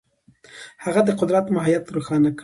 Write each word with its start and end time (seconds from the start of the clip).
هغه 0.83 1.01
د 1.07 1.09
قدرت 1.19 1.45
ماهیت 1.55 1.85
روښانه 1.95 2.29
کړ. 2.37 2.39